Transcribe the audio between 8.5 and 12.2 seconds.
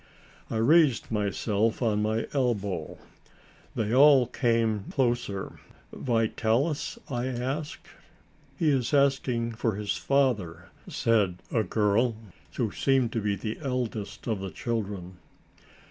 "He is asking for his father," said a girl,